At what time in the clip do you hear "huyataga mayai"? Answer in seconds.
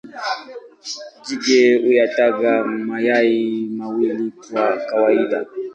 1.81-3.67